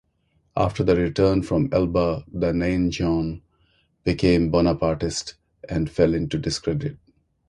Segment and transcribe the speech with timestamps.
[0.57, 3.43] After the return from Elba the "Nain jaune"
[4.03, 5.35] became Bonapartist
[5.69, 6.97] and fell into discredit.